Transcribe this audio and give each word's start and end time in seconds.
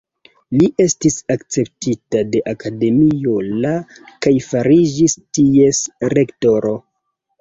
Li 0.59 0.67
estis 0.83 1.17
akceptita 1.33 2.23
de 2.35 2.41
Akademio 2.53 3.35
la 3.67 3.75
kaj 4.27 4.33
fariĝis 4.49 5.19
ties 5.39 5.83
rektoro. 6.17 6.75